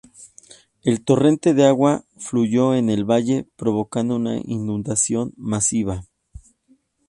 El 0.81 1.03
torrente 1.05 1.53
de 1.53 1.67
agua 1.67 2.05
fluyó 2.17 2.69
por 2.69 2.75
el 2.75 3.05
valle, 3.07 3.47
provocando 3.55 4.15
una 4.15 4.35
inundación 4.39 5.31
masiva. 5.37 6.07